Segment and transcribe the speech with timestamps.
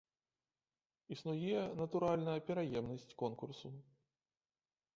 [1.15, 3.67] Існуе, натуральна, пераемнасць конкурсу.